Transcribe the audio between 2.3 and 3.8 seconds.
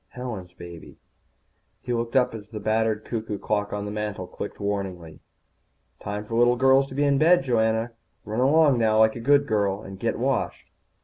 as the battered cuckoo clock